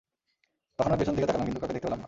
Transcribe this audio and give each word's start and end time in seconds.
তখন 0.77 0.89
আমি 0.93 0.99
পেছনের 0.99 1.17
দিকে 1.19 1.29
তাকালাম 1.29 1.47
কিন্তু 1.47 1.61
কাউকে 1.61 1.73
দেখতে 1.75 1.87
পেলাম 1.87 1.97
না! 1.97 1.99